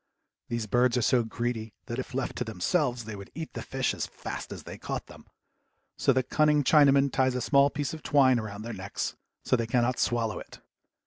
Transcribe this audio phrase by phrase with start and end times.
[0.49, 3.93] These birds are so greedy that if left to themselves they would eat the fish
[3.93, 5.27] as fast as they caught them,
[5.95, 9.61] so the cunning Chinaman ties a small piece of twine around their necks so that
[9.67, 10.59] they cannot swallow it.